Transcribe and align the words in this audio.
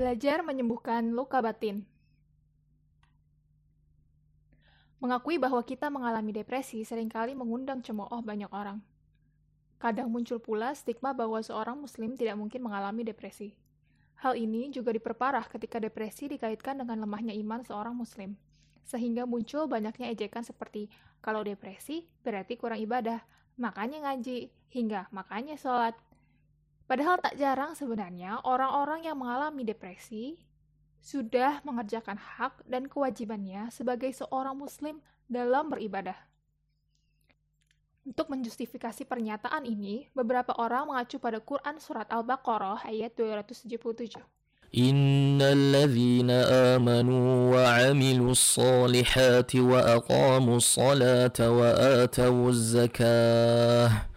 Belajar 0.00 0.40
menyembuhkan 0.40 1.12
luka 1.12 1.44
batin. 1.44 1.84
Mengakui 4.96 5.36
bahwa 5.36 5.60
kita 5.60 5.92
mengalami 5.92 6.32
depresi 6.32 6.80
sering 6.88 7.12
kali 7.12 7.36
mengundang 7.36 7.84
cemooh 7.84 8.24
banyak 8.24 8.48
orang. 8.48 8.80
Kadang 9.76 10.08
muncul 10.08 10.40
pula 10.40 10.72
stigma 10.72 11.12
bahwa 11.12 11.36
seorang 11.44 11.76
muslim 11.76 12.16
tidak 12.16 12.40
mungkin 12.40 12.64
mengalami 12.64 13.04
depresi. 13.04 13.52
Hal 14.24 14.40
ini 14.40 14.72
juga 14.72 14.96
diperparah 14.96 15.44
ketika 15.52 15.76
depresi 15.76 16.32
dikaitkan 16.32 16.80
dengan 16.80 17.04
lemahnya 17.04 17.36
iman 17.36 17.60
seorang 17.60 17.92
muslim. 17.92 18.40
Sehingga 18.88 19.28
muncul 19.28 19.68
banyaknya 19.68 20.08
ejekan 20.16 20.40
seperti, 20.40 20.88
kalau 21.20 21.44
depresi 21.44 22.08
berarti 22.24 22.56
kurang 22.56 22.80
ibadah, 22.80 23.20
makanya 23.60 24.08
ngaji, 24.08 24.48
hingga 24.72 25.12
makanya 25.12 25.60
sholat. 25.60 25.92
Padahal 26.89 27.17
tak 27.17 27.33
jarang 27.41 27.73
sebenarnya 27.73 28.45
orang-orang 28.45 29.09
yang 29.09 29.17
mengalami 29.17 29.65
depresi 29.65 30.37
sudah 31.01 31.61
mengerjakan 31.65 32.17
hak 32.17 32.61
dan 32.65 32.85
kewajibannya 32.85 33.73
sebagai 33.73 34.13
seorang 34.13 34.57
muslim 34.57 35.01
dalam 35.25 35.69
beribadah. 35.69 36.17
Untuk 38.05 38.29
menjustifikasi 38.29 39.01
pernyataan 39.09 39.65
ini, 39.65 40.05
beberapa 40.13 40.53
orang 40.61 40.93
mengacu 40.93 41.17
pada 41.17 41.41
Quran 41.41 41.81
Surat 41.81 42.05
Al-Baqarah 42.13 42.85
ayat 42.85 43.17
277. 43.17 44.21
إن 44.75 45.39
الذين 45.41 46.29
آمنوا 46.75 47.55
وعملوا 47.55 48.31
الصالحات 48.31 49.55
وأقاموا 49.55 50.57
الصلاة 50.57 51.39
وآتوا 51.39 52.49
الزكاة 52.49 54.08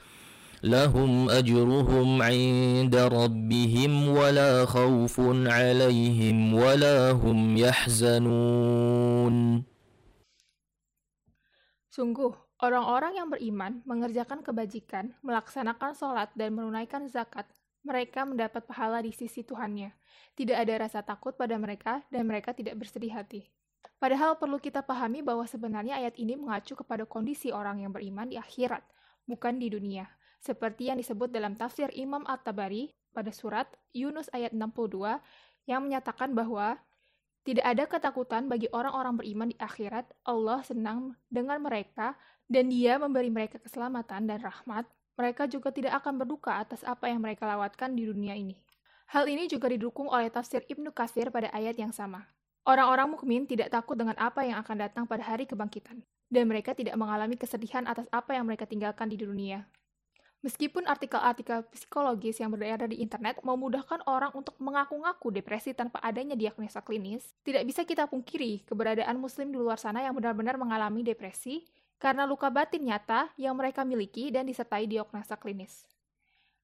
لهم 0.63 1.31
أجرهم 1.31 2.23
عند 2.23 2.97
ربهم 2.97 3.93
ولا 4.09 4.67
خوف 4.67 5.17
عليهم 5.47 6.37
ولا 6.55 7.15
هم 7.15 7.57
يحزنون 7.57 9.37
Sungguh, 11.99 12.31
orang-orang 12.63 13.19
yang 13.19 13.27
beriman 13.27 13.83
mengerjakan 13.83 14.47
kebajikan, 14.47 15.19
melaksanakan 15.19 15.99
sholat, 15.99 16.31
dan 16.39 16.55
menunaikan 16.55 17.11
zakat, 17.11 17.43
mereka 17.83 18.23
mendapat 18.23 18.63
pahala 18.71 19.03
di 19.03 19.11
sisi 19.11 19.43
Tuhannya. 19.43 19.91
Tidak 20.39 20.55
ada 20.55 20.87
rasa 20.87 21.03
takut 21.03 21.35
pada 21.35 21.59
mereka, 21.59 22.07
dan 22.07 22.31
mereka 22.31 22.55
tidak 22.55 22.79
bersedih 22.79 23.11
hati. 23.19 23.51
Padahal 23.99 24.39
perlu 24.39 24.63
kita 24.63 24.79
pahami 24.87 25.27
bahwa 25.27 25.43
sebenarnya 25.43 25.99
ayat 25.99 26.15
ini 26.23 26.39
mengacu 26.39 26.79
kepada 26.79 27.03
kondisi 27.03 27.51
orang 27.51 27.83
yang 27.83 27.91
beriman 27.91 28.31
di 28.31 28.39
akhirat, 28.39 28.87
bukan 29.27 29.59
di 29.59 29.67
dunia. 29.67 30.07
Seperti 30.44 30.92
yang 30.92 31.00
disebut 31.00 31.32
dalam 31.32 31.56
tafsir 31.56 31.88
Imam 31.96 32.28
At-Tabari 32.28 32.92
pada 33.16 33.32
surat 33.32 33.72
Yunus 33.96 34.28
ayat 34.36 34.52
62 34.52 35.24
yang 35.72 35.88
menyatakan 35.88 36.36
bahwa 36.36 36.76
tidak 37.48 37.64
ada 37.64 37.84
ketakutan 37.88 38.52
bagi 38.52 38.68
orang-orang 38.76 39.24
beriman 39.24 39.48
di 39.52 39.58
akhirat. 39.60 40.12
Allah 40.28 40.60
senang 40.68 41.16
dengan 41.32 41.64
mereka 41.64 42.20
dan 42.52 42.68
Dia 42.68 43.00
memberi 43.00 43.32
mereka 43.32 43.56
keselamatan 43.64 44.28
dan 44.28 44.44
rahmat. 44.44 44.84
Mereka 45.16 45.48
juga 45.48 45.72
tidak 45.72 46.04
akan 46.04 46.20
berduka 46.20 46.60
atas 46.60 46.84
apa 46.84 47.08
yang 47.08 47.24
mereka 47.24 47.48
lewatkan 47.48 47.96
di 47.96 48.04
dunia 48.04 48.36
ini. 48.36 48.60
Hal 49.16 49.32
ini 49.32 49.48
juga 49.48 49.72
didukung 49.72 50.12
oleh 50.12 50.28
tafsir 50.28 50.68
Ibnu 50.68 50.92
Katsir 50.92 51.32
pada 51.32 51.48
ayat 51.56 51.80
yang 51.80 51.96
sama. 51.96 52.28
Orang-orang 52.68 53.16
mukmin 53.16 53.44
tidak 53.48 53.72
takut 53.72 53.96
dengan 53.96 54.16
apa 54.20 54.44
yang 54.44 54.60
akan 54.60 54.76
datang 54.80 55.04
pada 55.08 55.24
hari 55.24 55.44
kebangkitan, 55.44 56.04
dan 56.32 56.44
mereka 56.48 56.72
tidak 56.72 56.96
mengalami 56.96 57.36
kesedihan 57.36 57.84
atas 57.88 58.08
apa 58.12 58.36
yang 58.36 58.48
mereka 58.48 58.64
tinggalkan 58.64 59.12
di 59.12 59.20
dunia. 59.20 59.68
Meskipun 60.44 60.84
artikel-artikel 60.84 61.64
psikologis 61.72 62.44
yang 62.44 62.52
beredar 62.52 62.92
di 62.92 63.00
internet 63.00 63.40
memudahkan 63.48 64.04
orang 64.12 64.36
untuk 64.36 64.60
mengaku-ngaku 64.60 65.32
depresi 65.32 65.72
tanpa 65.72 66.04
adanya 66.04 66.36
diagnosa 66.36 66.84
klinis, 66.84 67.32
tidak 67.48 67.64
bisa 67.64 67.88
kita 67.88 68.12
pungkiri 68.12 68.68
keberadaan 68.68 69.24
muslim 69.24 69.56
di 69.56 69.58
luar 69.58 69.80
sana 69.80 70.04
yang 70.04 70.12
benar-benar 70.12 70.60
mengalami 70.60 71.00
depresi 71.00 71.64
karena 71.96 72.28
luka 72.28 72.52
batin 72.52 72.84
nyata 72.84 73.32
yang 73.40 73.56
mereka 73.56 73.88
miliki 73.88 74.36
dan 74.36 74.44
disertai 74.44 74.84
diagnosa 74.84 75.40
klinis. 75.40 75.88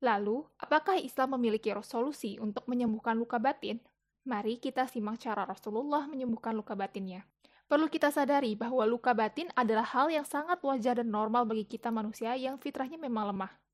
Lalu, 0.03 0.43
apakah 0.59 0.99
Islam 0.99 1.39
memiliki 1.39 1.71
solusi 1.79 2.35
untuk 2.35 2.67
menyembuhkan 2.67 3.15
luka 3.15 3.39
batin? 3.39 3.79
Mari 4.27 4.59
kita 4.59 4.91
simak 4.91 5.23
cara 5.23 5.47
Rasulullah 5.47 6.03
menyembuhkan 6.03 6.51
luka 6.51 6.75
batinnya. 6.75 7.23
Perlu 7.71 7.87
kita 7.87 8.11
sadari 8.11 8.59
bahwa 8.59 8.83
luka 8.83 9.15
batin 9.15 9.47
adalah 9.55 9.87
hal 9.87 10.11
yang 10.11 10.27
sangat 10.27 10.59
wajar 10.67 10.99
dan 10.99 11.07
normal 11.07 11.47
bagi 11.47 11.63
kita 11.63 11.87
manusia 11.95 12.35
yang 12.35 12.59
fitrahnya 12.59 12.99
memang 12.99 13.31
lemah. 13.31 13.68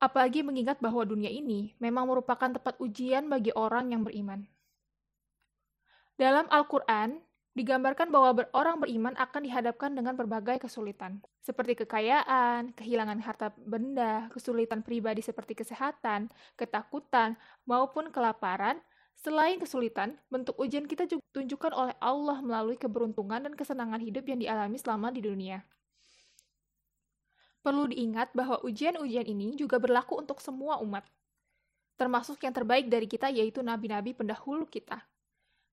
Apalagi 0.00 0.40
mengingat 0.40 0.80
bahwa 0.80 1.04
dunia 1.04 1.28
ini 1.28 1.76
memang 1.76 2.08
merupakan 2.08 2.48
tempat 2.48 2.80
ujian 2.80 3.28
bagi 3.28 3.52
orang 3.52 3.92
yang 3.92 4.00
beriman. 4.00 4.48
Dalam 6.16 6.48
Al-Quran, 6.48 7.20
digambarkan 7.52 8.08
bahwa 8.08 8.48
orang 8.56 8.80
beriman 8.80 9.12
akan 9.18 9.44
dihadapkan 9.44 9.92
dengan 9.92 10.16
berbagai 10.16 10.62
kesulitan, 10.62 11.20
seperti 11.44 11.84
kekayaan, 11.84 12.72
kehilangan 12.72 13.20
harta 13.20 13.52
benda, 13.58 14.32
kesulitan 14.32 14.80
pribadi 14.80 15.20
seperti 15.20 15.58
kesehatan, 15.58 16.32
ketakutan, 16.56 17.36
maupun 17.68 18.08
kelaparan. 18.08 18.80
Selain 19.20 19.60
kesulitan, 19.60 20.16
bentuk 20.32 20.56
ujian 20.56 20.88
kita 20.88 21.04
juga 21.04 21.20
ditunjukkan 21.36 21.72
oleh 21.76 21.94
Allah 22.00 22.40
melalui 22.40 22.80
keberuntungan 22.80 23.44
dan 23.44 23.52
kesenangan 23.52 24.00
hidup 24.00 24.24
yang 24.24 24.40
dialami 24.40 24.80
selama 24.80 25.12
di 25.12 25.20
dunia. 25.20 25.60
Perlu 27.60 27.92
diingat 27.92 28.32
bahwa 28.32 28.56
ujian-ujian 28.64 29.28
ini 29.28 29.52
juga 29.52 29.76
berlaku 29.76 30.16
untuk 30.16 30.40
semua 30.40 30.80
umat, 30.80 31.04
termasuk 32.00 32.40
yang 32.40 32.56
terbaik 32.56 32.88
dari 32.88 33.04
kita 33.04 33.28
yaitu 33.28 33.60
nabi-nabi 33.60 34.16
pendahulu 34.16 34.64
kita. 34.64 35.04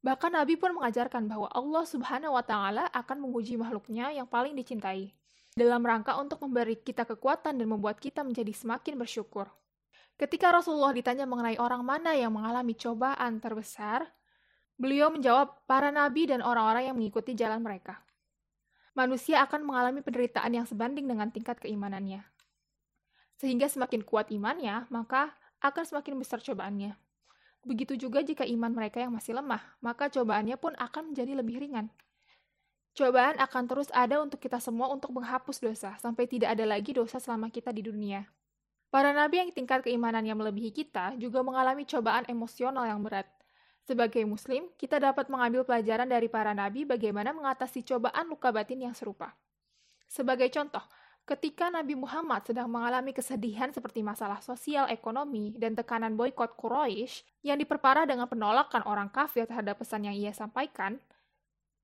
Bahkan 0.03 0.35
Nabi 0.35 0.55
pun 0.59 0.75
mengajarkan 0.77 1.25
bahwa 1.25 1.49
Allah 1.51 1.83
Subhanahu 1.83 2.37
wa 2.37 2.45
Ta'ala 2.45 2.85
akan 2.93 3.27
menguji 3.27 3.57
makhluknya 3.57 4.13
yang 4.13 4.29
paling 4.29 4.53
dicintai, 4.53 5.11
dalam 5.57 5.81
rangka 5.81 6.15
untuk 6.21 6.43
memberi 6.45 6.77
kita 6.77 7.03
kekuatan 7.03 7.57
dan 7.57 7.67
membuat 7.67 7.97
kita 7.97 8.21
menjadi 8.21 8.53
semakin 8.53 8.93
bersyukur. 8.95 9.49
Ketika 10.15 10.53
Rasulullah 10.53 10.93
ditanya 10.93 11.25
mengenai 11.25 11.57
orang 11.57 11.81
mana 11.81 12.13
yang 12.13 12.29
mengalami 12.29 12.77
cobaan 12.77 13.41
terbesar, 13.41 14.05
beliau 14.77 15.09
menjawab 15.09 15.65
para 15.65 15.89
nabi 15.89 16.29
dan 16.29 16.45
orang-orang 16.45 16.93
yang 16.93 16.95
mengikuti 16.95 17.33
jalan 17.33 17.59
mereka 17.59 18.06
manusia 18.97 19.46
akan 19.46 19.62
mengalami 19.62 20.02
penderitaan 20.02 20.58
yang 20.58 20.66
sebanding 20.66 21.06
dengan 21.06 21.30
tingkat 21.30 21.62
keimanannya. 21.62 22.25
Sehingga 23.38 23.69
semakin 23.69 24.02
kuat 24.02 24.34
imannya, 24.34 24.90
maka 24.90 25.38
akan 25.62 25.85
semakin 25.85 26.18
besar 26.18 26.41
cobaannya. 26.41 26.97
Begitu 27.62 27.94
juga 27.94 28.25
jika 28.25 28.41
iman 28.41 28.74
mereka 28.74 28.97
yang 28.97 29.13
masih 29.13 29.38
lemah, 29.38 29.62
maka 29.85 30.09
cobaannya 30.09 30.58
pun 30.58 30.74
akan 30.74 31.13
menjadi 31.13 31.38
lebih 31.38 31.62
ringan. 31.62 31.94
Cobaan 32.97 33.38
akan 33.38 33.63
terus 33.69 33.94
ada 33.94 34.18
untuk 34.18 34.41
kita 34.41 34.58
semua 34.58 34.90
untuk 34.90 35.14
menghapus 35.14 35.62
dosa, 35.62 35.94
sampai 36.02 36.25
tidak 36.25 36.58
ada 36.58 36.66
lagi 36.66 36.97
dosa 36.97 37.22
selama 37.22 37.53
kita 37.53 37.69
di 37.69 37.85
dunia. 37.85 38.25
Para 38.90 39.14
nabi 39.14 39.46
yang 39.46 39.53
tingkat 39.53 39.85
keimanannya 39.85 40.34
melebihi 40.34 40.74
kita 40.74 41.14
juga 41.22 41.46
mengalami 41.46 41.85
cobaan 41.85 42.25
emosional 42.25 42.90
yang 42.90 43.06
berat. 43.06 43.29
Sebagai 43.86 44.22
muslim, 44.22 44.70
kita 44.78 45.03
dapat 45.03 45.26
mengambil 45.26 45.66
pelajaran 45.66 46.06
dari 46.06 46.30
para 46.30 46.54
nabi 46.54 46.86
bagaimana 46.86 47.34
mengatasi 47.34 47.82
cobaan 47.82 48.30
luka 48.30 48.54
batin 48.54 48.86
yang 48.86 48.94
serupa. 48.94 49.34
Sebagai 50.06 50.47
contoh, 50.54 50.84
ketika 51.26 51.66
Nabi 51.72 51.98
Muhammad 51.98 52.47
sedang 52.47 52.70
mengalami 52.70 53.10
kesedihan 53.10 53.75
seperti 53.75 54.04
masalah 54.06 54.38
sosial, 54.38 54.86
ekonomi, 54.86 55.56
dan 55.58 55.75
tekanan 55.75 56.14
boykot 56.14 56.54
Quraisy 56.54 57.27
yang 57.42 57.59
diperparah 57.59 58.06
dengan 58.06 58.30
penolakan 58.30 58.86
orang 58.86 59.10
kafir 59.10 59.50
terhadap 59.50 59.83
pesan 59.83 60.06
yang 60.06 60.15
ia 60.15 60.30
sampaikan, 60.30 61.03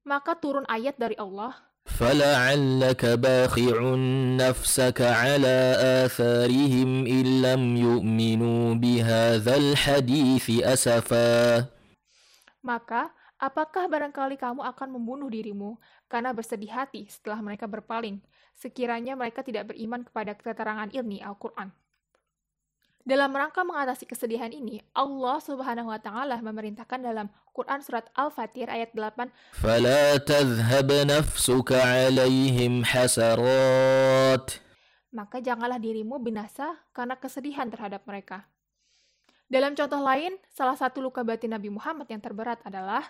maka 0.07 0.39
turun 0.39 0.69
ayat 0.71 0.95
dari 1.01 1.19
Allah 1.19 1.69
فلعلك 1.89 3.05
باخع 3.05 3.81
نفسك 4.37 5.01
على 5.01 5.57
آثارهم 6.05 7.07
إن 7.07 7.43
لم 7.43 7.77
يؤمنوا 7.77 8.75
بهذا 8.75 9.57
الحديث 9.57 10.51
أسفا 10.69 11.65
maka, 12.64 13.12
apakah 13.36 13.92
barangkali 13.92 14.40
kamu 14.40 14.64
akan 14.64 14.96
membunuh 14.96 15.28
dirimu 15.28 15.76
karena 16.08 16.32
bersedih 16.32 16.72
hati 16.72 17.12
setelah 17.12 17.44
mereka 17.44 17.68
berpaling, 17.68 18.24
sekiranya 18.56 19.20
mereka 19.20 19.44
tidak 19.44 19.76
beriman 19.76 20.08
kepada 20.08 20.32
keterangan 20.32 20.88
ilmi 20.96 21.20
Al-Quran? 21.20 21.76
Dalam 23.04 23.36
rangka 23.36 23.68
mengatasi 23.68 24.08
kesedihan 24.08 24.48
ini, 24.48 24.80
Allah 24.96 25.44
Subhanahu 25.44 25.92
wa 25.92 26.00
taala 26.00 26.40
memerintahkan 26.40 27.04
dalam 27.04 27.28
Quran 27.52 27.84
surat 27.84 28.08
Al-Fatir 28.16 28.72
ayat 28.72 28.96
8, 28.96 29.28
"Fala 29.60 30.16
tadhhab 30.24 30.88
nafsuka 31.04 31.84
'alaihim 31.84 32.88
hasarat." 32.88 34.64
Maka 35.12 35.44
janganlah 35.44 35.84
dirimu 35.84 36.16
binasa 36.24 36.80
karena 36.96 37.20
kesedihan 37.20 37.68
terhadap 37.68 38.08
mereka. 38.08 38.48
Dalam 39.52 39.76
contoh 39.78 40.02
lain, 40.02 40.34
salah 40.50 40.78
satu 40.78 41.04
luka 41.04 41.22
batin 41.22 41.54
Nabi 41.54 41.70
Muhammad 41.70 42.10
yang 42.10 42.24
terberat 42.24 42.64
adalah 42.66 43.06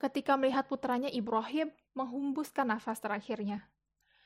ketika 0.00 0.34
melihat 0.34 0.66
putranya 0.66 1.08
Ibrahim 1.08 1.70
menghembuskan 1.94 2.68
nafas 2.68 2.98
terakhirnya. 2.98 3.68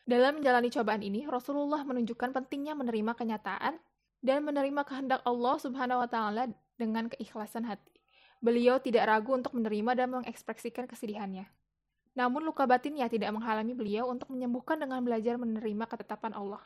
Dalam 0.08 0.40
menjalani 0.40 0.72
cobaan 0.72 1.04
ini, 1.04 1.28
Rasulullah 1.28 1.84
menunjukkan 1.84 2.32
pentingnya 2.32 2.72
menerima 2.72 3.12
kenyataan 3.12 3.76
dan 4.24 4.40
menerima 4.40 4.82
kehendak 4.88 5.20
Allah 5.22 5.56
Subhanahu 5.60 6.00
wa 6.00 6.08
taala 6.08 6.48
dengan 6.80 7.12
keikhlasan 7.12 7.68
hati. 7.68 7.92
Beliau 8.40 8.80
tidak 8.80 9.04
ragu 9.04 9.34
untuk 9.34 9.52
menerima 9.52 9.98
dan 9.98 10.08
mengekspresikan 10.14 10.88
kesedihannya. 10.88 11.44
Namun 12.16 12.42
luka 12.46 12.64
batinnya 12.64 13.06
tidak 13.10 13.30
menghalangi 13.34 13.74
beliau 13.76 14.10
untuk 14.10 14.30
menyembuhkan 14.32 14.80
dengan 14.80 15.02
belajar 15.04 15.36
menerima 15.38 15.84
ketetapan 15.86 16.32
Allah. 16.34 16.62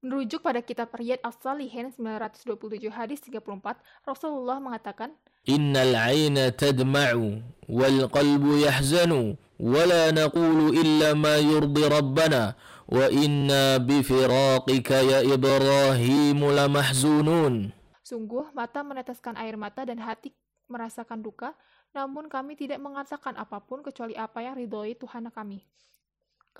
Merujuk 0.00 0.40
pada 0.40 0.64
kitab 0.64 0.96
Riyad 0.96 1.20
As-Salihin 1.20 1.92
927 1.92 2.88
hadis 2.88 3.20
34, 3.20 3.76
Rasulullah 4.08 4.56
mengatakan, 4.56 5.12
Innal 5.44 5.92
aina 5.92 6.48
tadma'u 6.48 7.44
wal 7.68 8.08
qalbu 8.08 8.64
yahzanu 8.64 9.36
wa 9.60 9.84
la 9.84 10.08
naqulu 10.08 10.72
illa 10.72 11.12
ma 11.12 11.36
yurdi 11.36 11.84
rabbana 11.84 12.56
wa 12.88 13.12
inna 13.12 13.76
bifiraqika 13.76 15.04
ya 15.04 15.20
Ibrahim 15.20 16.48
lamahzunun. 16.48 17.68
Sungguh 18.00 18.56
mata 18.56 18.80
meneteskan 18.80 19.36
air 19.36 19.60
mata 19.60 19.84
dan 19.84 20.00
hati 20.00 20.32
merasakan 20.72 21.20
duka, 21.20 21.52
namun 21.92 22.32
kami 22.32 22.56
tidak 22.56 22.80
mengatakan 22.80 23.36
apa 23.36 23.60
pun 23.60 23.84
kecuali 23.84 24.16
apa 24.16 24.40
yang 24.40 24.56
ridhoi 24.56 24.96
Tuhan 24.96 25.28
kami. 25.28 25.60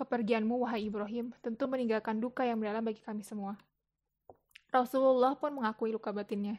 Kepergianmu, 0.01 0.65
wahai 0.65 0.89
Ibrahim, 0.89 1.29
tentu 1.45 1.69
meninggalkan 1.69 2.17
duka 2.17 2.41
yang 2.41 2.57
mendalam 2.57 2.81
bagi 2.81 3.05
kami 3.05 3.21
semua. 3.21 3.53
Rasulullah 4.73 5.37
pun 5.37 5.53
mengakui 5.53 5.93
luka 5.93 6.09
batinnya. 6.09 6.57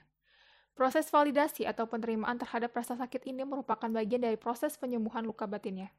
Proses 0.79 1.11
validasi 1.11 1.67
atau 1.67 1.91
penerimaan 1.91 2.39
terhadap 2.39 2.71
rasa 2.71 2.95
sakit 2.95 3.27
ini 3.27 3.43
merupakan 3.43 3.91
bagian 3.91 4.23
dari 4.23 4.39
proses 4.39 4.79
penyembuhan 4.79 5.27
luka 5.27 5.51
batinnya. 5.51 5.91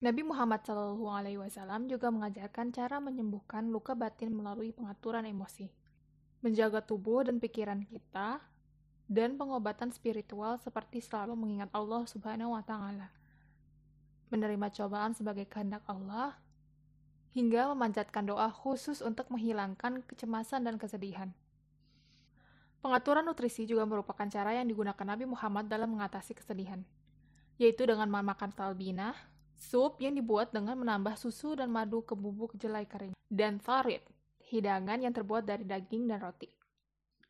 Nabi 0.00 0.24
Muhammad 0.24 0.64
SAW 0.64 1.84
juga 1.84 2.08
mengajarkan 2.08 2.72
cara 2.72 2.96
menyembuhkan 3.04 3.68
luka 3.68 3.92
batin 3.92 4.32
melalui 4.32 4.72
pengaturan 4.72 5.28
emosi, 5.28 5.68
menjaga 6.40 6.80
tubuh 6.80 7.28
dan 7.28 7.36
pikiran 7.36 7.84
kita, 7.84 8.40
dan 9.04 9.36
pengobatan 9.36 9.92
spiritual 9.92 10.56
seperti 10.56 11.04
selalu 11.04 11.36
mengingat 11.36 11.68
Allah 11.76 12.08
Subhanahu 12.08 12.56
wa 12.56 12.64
taala. 12.64 13.19
Menerima 14.30 14.70
cobaan 14.70 15.12
sebagai 15.12 15.44
kehendak 15.50 15.82
Allah 15.90 16.38
hingga 17.34 17.70
memanjatkan 17.74 18.26
doa 18.26 18.50
khusus 18.50 19.02
untuk 19.02 19.30
menghilangkan 19.30 20.02
kecemasan 20.06 20.66
dan 20.66 20.78
kesedihan. 20.78 21.30
Pengaturan 22.80 23.28
nutrisi 23.28 23.68
juga 23.68 23.84
merupakan 23.84 24.24
cara 24.26 24.56
yang 24.56 24.66
digunakan 24.66 25.04
Nabi 25.04 25.28
Muhammad 25.28 25.68
dalam 25.68 25.94
mengatasi 25.94 26.32
kesedihan, 26.32 26.80
yaitu 27.60 27.84
dengan 27.84 28.08
memakan 28.08 28.50
talbinah, 28.56 29.12
sup 29.52 30.00
yang 30.00 30.16
dibuat 30.16 30.48
dengan 30.50 30.80
menambah 30.80 31.20
susu 31.20 31.52
dan 31.52 31.68
madu 31.68 32.00
ke 32.00 32.16
bubuk 32.16 32.56
jelai 32.56 32.88
kering, 32.88 33.12
dan 33.28 33.60
farid, 33.60 34.00
hidangan 34.48 34.96
yang 34.96 35.12
terbuat 35.12 35.44
dari 35.44 35.68
daging 35.68 36.08
dan 36.08 36.24
roti. 36.24 36.48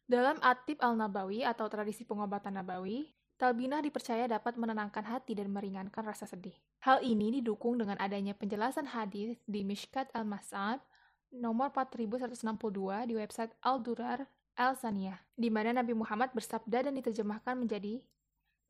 Dalam 0.06 0.38
Atib 0.38 0.79
al-Nabawi 0.79 1.43
atau 1.43 1.67
tradisi 1.67 2.06
pengobatan 2.06 2.55
Nabawi, 2.55 3.11
talbinah 3.40 3.81
dipercaya 3.81 4.28
dapat 4.28 4.60
menenangkan 4.60 5.00
hati 5.08 5.32
dan 5.32 5.48
meringankan 5.48 6.04
rasa 6.04 6.28
sedih. 6.28 6.52
Hal 6.84 7.00
ini 7.00 7.40
didukung 7.40 7.81
dengan 7.81 7.96
adanya 7.96 8.37
penjelasan 8.37 8.92
hadis 8.92 9.40
di 9.48 9.64
Mishkat 9.64 10.12
al-Mas'ab 10.12 10.84
nomor 11.32 11.72
4162 11.72 13.08
di 13.08 13.14
website 13.16 13.56
Al-Durar 13.64 14.28
Al-Saniyah, 14.60 15.25
di 15.40 15.48
mana 15.48 15.72
Nabi 15.72 15.96
Muhammad 15.96 16.37
bersabda 16.37 16.84
dan 16.84 16.92
diterjemahkan 17.00 17.56
menjadi 17.56 18.04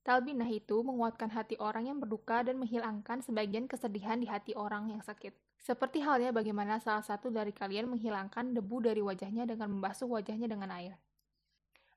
Talbinah 0.00 0.48
itu 0.48 0.80
menguatkan 0.80 1.28
hati 1.28 1.60
orang 1.60 1.92
yang 1.92 2.00
berduka 2.00 2.40
dan 2.40 2.56
menghilangkan 2.56 3.20
sebagian 3.20 3.68
kesedihan 3.68 4.16
di 4.16 4.24
hati 4.24 4.56
orang 4.56 4.88
yang 4.88 5.04
sakit. 5.04 5.36
Seperti 5.60 6.00
halnya 6.00 6.32
bagaimana 6.32 6.80
salah 6.80 7.04
satu 7.04 7.28
dari 7.28 7.52
kalian 7.52 7.84
menghilangkan 7.84 8.56
debu 8.56 8.80
dari 8.80 9.04
wajahnya 9.04 9.44
dengan 9.44 9.76
membasuh 9.76 10.08
wajahnya 10.08 10.48
dengan 10.48 10.72
air. 10.72 10.96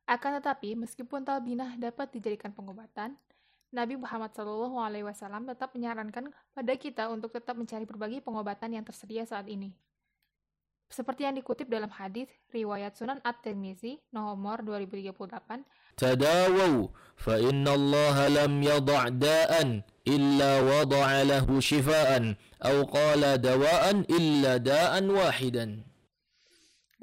Akan 0.03 0.35
tetapi, 0.35 0.75
meskipun 0.75 1.23
talbinah 1.23 1.79
dapat 1.79 2.11
dijadikan 2.11 2.51
pengobatan, 2.51 3.15
Nabi 3.73 3.97
Muhammad 3.97 4.35
SAW 4.37 5.49
tetap 5.49 5.73
menyarankan 5.73 6.29
pada 6.53 6.73
kita 6.77 7.09
untuk 7.09 7.33
tetap 7.33 7.57
mencari 7.57 7.89
berbagai 7.89 8.21
pengobatan 8.21 8.77
yang 8.77 8.85
tersedia 8.85 9.25
saat 9.25 9.49
ini. 9.49 9.73
Seperti 10.93 11.25
yang 11.25 11.33
dikutip 11.33 11.65
dalam 11.73 11.89
hadis 11.89 12.29
riwayat 12.53 12.93
Sunan 12.93 13.17
At-Tirmizi 13.25 13.97
nomor 14.13 14.61
2038, 14.61 15.65
"Tadawu 15.97 16.93
fa 17.17 17.41
inna 17.41 17.73
Allah 17.73 18.15
lam 18.29 18.61
yada' 18.61 19.09
da'an 19.09 19.81
illa 20.05 20.51
wada'a 20.61 21.25
lahu 21.25 21.57
shifaan 21.57 22.37
aw 22.61 22.85
qala 22.85 23.41
dawa'an 23.41 24.05
illa 24.05 24.61
da'an 24.61 25.09
wahidan." 25.09 25.92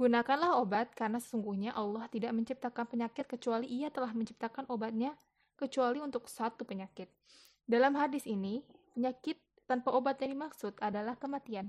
Gunakanlah 0.01 0.57
obat 0.65 0.97
karena 0.97 1.21
sesungguhnya 1.21 1.77
Allah 1.77 2.09
tidak 2.09 2.33
menciptakan 2.33 2.89
penyakit 2.89 3.29
kecuali 3.29 3.69
ia 3.69 3.93
telah 3.93 4.17
menciptakan 4.17 4.65
obatnya 4.73 5.13
kecuali 5.61 6.01
untuk 6.01 6.25
satu 6.25 6.65
penyakit. 6.65 7.13
Dalam 7.69 7.93
hadis 8.01 8.25
ini, 8.25 8.65
penyakit 8.97 9.37
tanpa 9.69 9.93
obat 9.93 10.17
yang 10.25 10.33
dimaksud 10.33 10.73
adalah 10.81 11.21
kematian. 11.21 11.69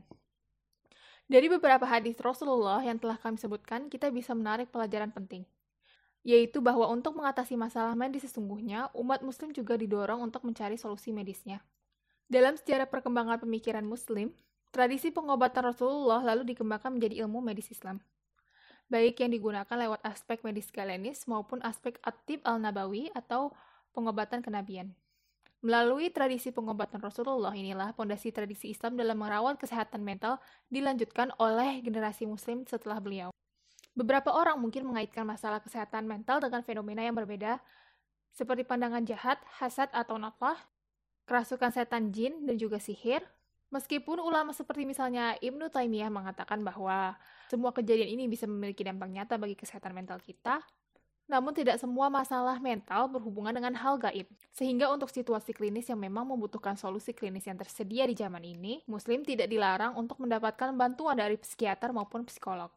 Dari 1.27 1.51
beberapa 1.51 1.83
hadis 1.83 2.15
Rasulullah 2.23 2.79
yang 2.79 3.03
telah 3.03 3.19
kami 3.19 3.35
sebutkan, 3.35 3.91
kita 3.91 4.07
bisa 4.07 4.31
menarik 4.31 4.71
pelajaran 4.71 5.11
penting, 5.11 5.43
yaitu 6.23 6.63
bahwa 6.63 6.87
untuk 6.87 7.19
mengatasi 7.19 7.59
masalah 7.59 7.99
medis 7.99 8.23
sesungguhnya, 8.31 8.95
umat 8.95 9.27
muslim 9.27 9.51
juga 9.51 9.75
didorong 9.75 10.23
untuk 10.23 10.47
mencari 10.47 10.79
solusi 10.79 11.11
medisnya. 11.11 11.59
Dalam 12.31 12.55
sejarah 12.55 12.87
perkembangan 12.87 13.43
pemikiran 13.43 13.83
muslim, 13.83 14.31
tradisi 14.71 15.11
pengobatan 15.11 15.67
Rasulullah 15.67 16.23
lalu 16.23 16.55
dikembangkan 16.55 16.95
menjadi 16.95 17.27
ilmu 17.27 17.43
medis 17.43 17.67
Islam 17.75 17.99
baik 18.91 19.23
yang 19.23 19.31
digunakan 19.31 19.71
lewat 19.71 20.03
aspek 20.03 20.43
medis 20.43 20.67
galenis 20.67 21.23
maupun 21.23 21.63
aspek 21.63 21.95
atib 22.03 22.43
al-nabawi 22.43 23.07
atau 23.15 23.55
pengobatan 23.95 24.43
kenabian. 24.43 24.91
Melalui 25.63 26.11
tradisi 26.11 26.51
pengobatan 26.51 26.99
Rasulullah 26.99 27.55
inilah 27.55 27.95
pondasi 27.95 28.33
tradisi 28.33 28.73
Islam 28.73 28.97
dalam 28.99 29.15
merawat 29.15 29.61
kesehatan 29.61 30.03
mental 30.03 30.41
dilanjutkan 30.67 31.31
oleh 31.39 31.79
generasi 31.85 32.27
muslim 32.27 32.67
setelah 32.67 32.99
beliau. 32.99 33.29
Beberapa 33.93 34.33
orang 34.33 34.57
mungkin 34.57 34.89
mengaitkan 34.89 35.23
masalah 35.23 35.61
kesehatan 35.61 36.09
mental 36.09 36.41
dengan 36.41 36.65
fenomena 36.65 37.05
yang 37.05 37.13
berbeda, 37.15 37.61
seperti 38.33 38.63
pandangan 38.65 39.03
jahat, 39.05 39.37
hasad 39.61 39.91
atau 39.93 40.17
nafah, 40.17 40.57
kerasukan 41.29 41.69
setan 41.75 42.09
jin, 42.09 42.47
dan 42.47 42.55
juga 42.57 42.79
sihir, 42.79 43.21
Meskipun 43.71 44.19
ulama 44.19 44.51
seperti 44.51 44.83
misalnya 44.83 45.39
Ibnu 45.39 45.71
Taimiyah 45.71 46.11
mengatakan 46.11 46.59
bahwa 46.59 47.15
semua 47.47 47.71
kejadian 47.71 48.19
ini 48.19 48.27
bisa 48.27 48.43
memiliki 48.43 48.83
dampak 48.83 49.07
nyata 49.07 49.39
bagi 49.39 49.55
kesehatan 49.55 49.95
mental 49.95 50.19
kita, 50.19 50.59
namun 51.31 51.55
tidak 51.55 51.79
semua 51.79 52.11
masalah 52.11 52.59
mental 52.59 53.07
berhubungan 53.07 53.55
dengan 53.55 53.71
hal 53.79 53.95
gaib. 53.95 54.27
Sehingga 54.51 54.91
untuk 54.91 55.07
situasi 55.07 55.55
klinis 55.55 55.87
yang 55.87 56.03
memang 56.03 56.27
membutuhkan 56.27 56.75
solusi 56.75 57.15
klinis 57.15 57.47
yang 57.47 57.55
tersedia 57.55 58.03
di 58.03 58.11
zaman 58.19 58.43
ini, 58.43 58.83
muslim 58.91 59.23
tidak 59.23 59.47
dilarang 59.47 59.95
untuk 59.95 60.19
mendapatkan 60.19 60.75
bantuan 60.75 61.15
dari 61.15 61.39
psikiater 61.39 61.95
maupun 61.95 62.27
psikolog. 62.27 62.67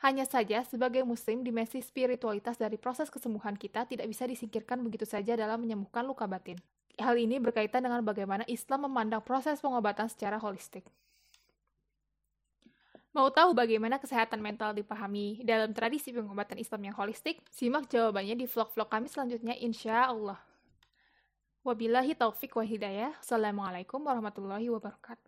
Hanya 0.00 0.24
saja, 0.24 0.64
sebagai 0.64 1.04
muslim, 1.04 1.44
dimensi 1.44 1.84
spiritualitas 1.84 2.56
dari 2.56 2.80
proses 2.80 3.12
kesembuhan 3.12 3.52
kita 3.52 3.84
tidak 3.84 4.08
bisa 4.08 4.24
disingkirkan 4.24 4.80
begitu 4.80 5.04
saja 5.04 5.36
dalam 5.36 5.60
menyembuhkan 5.60 6.08
luka 6.08 6.24
batin. 6.24 6.56
Hal 6.98 7.14
ini 7.14 7.38
berkaitan 7.38 7.86
dengan 7.86 8.02
bagaimana 8.02 8.42
Islam 8.50 8.90
memandang 8.90 9.22
proses 9.22 9.62
pengobatan 9.62 10.10
secara 10.10 10.34
holistik. 10.34 10.82
Mau 13.14 13.30
tahu 13.30 13.54
bagaimana 13.54 13.96
kesehatan 13.96 14.42
mental 14.42 14.74
dipahami 14.74 15.40
dalam 15.46 15.72
tradisi 15.72 16.10
pengobatan 16.10 16.58
Islam 16.58 16.90
yang 16.90 16.96
holistik? 16.98 17.40
Simak 17.54 17.88
jawabannya 17.88 18.34
di 18.34 18.46
vlog-vlog 18.46 18.90
kami 18.90 19.06
selanjutnya 19.06 19.54
insya 19.58 20.10
Allah. 20.10 20.38
Wabillahi 21.62 22.14
taufik 22.14 22.54
wa 22.54 22.62
hidayah. 22.66 23.14
Assalamualaikum 23.18 24.02
warahmatullahi 24.02 24.70
wabarakatuh. 24.70 25.27